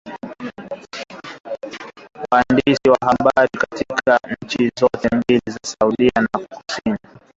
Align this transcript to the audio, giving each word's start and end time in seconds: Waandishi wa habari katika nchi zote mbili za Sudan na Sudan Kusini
Waandishi 2.31 2.89
wa 2.89 2.97
habari 3.01 3.49
katika 3.59 4.19
nchi 4.41 4.71
zote 4.79 5.09
mbili 5.15 5.41
za 5.51 5.59
Sudan 5.65 6.11
na 6.33 6.39
Sudan 6.39 6.63
Kusini 6.67 6.97